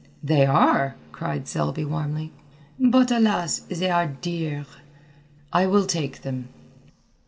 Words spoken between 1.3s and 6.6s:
Selby warmly. "But alas, they are dear." "I will take them."